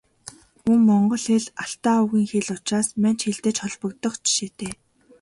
[0.65, 4.71] Мөн Монгол хэл Алтай овгийн хэл учраас Манж хэлтэй ч холбогдох жишээтэй.